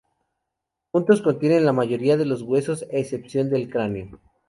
Juntos 0.91 1.21
contienen 1.21 1.63
la 1.63 1.73
mayoría 1.73 2.17
de 2.17 2.25
los 2.25 2.41
huesos, 2.41 2.87
a 2.91 2.95
excepción 2.97 3.51
del 3.51 3.69
cráneo. 3.69 4.19